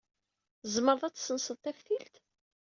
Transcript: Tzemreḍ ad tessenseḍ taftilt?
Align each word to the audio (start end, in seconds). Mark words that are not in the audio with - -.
Tzemreḍ 0.61 1.01
ad 1.05 1.13
tessenseḍ 1.15 1.57
taftilt? 1.59 2.15